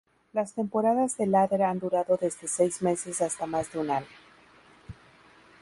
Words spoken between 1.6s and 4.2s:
han durado desde seis meses hasta más de un año.